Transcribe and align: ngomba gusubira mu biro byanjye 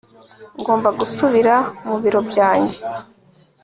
ngomba 0.59 0.89
gusubira 0.99 1.55
mu 1.87 1.95
biro 2.01 2.19
byanjye 2.29 2.79